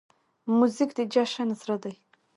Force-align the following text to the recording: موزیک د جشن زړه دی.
موزیک 0.57 0.89
د 0.97 0.99
جشن 1.13 1.49
زړه 1.61 1.75
دی. 1.83 1.95